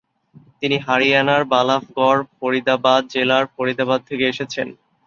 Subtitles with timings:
[0.59, 4.67] তিনি হরিয়ানার, বালাভগড়, ফরিদাবাদ জেলার, ফরিদাবাদ থেকে এসেছেন।